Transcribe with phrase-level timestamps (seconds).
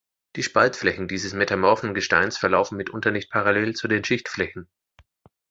[0.35, 4.67] Die Spaltflächen dieses metamorphen Gesteins verlaufen mitunter nicht parallel zu den Schichtflächen.